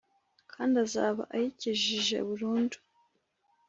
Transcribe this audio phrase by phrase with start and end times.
[0.53, 2.77] kandi azaba ayikijije burundu;